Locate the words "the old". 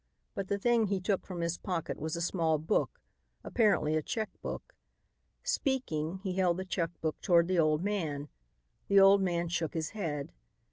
7.47-7.83, 8.87-9.21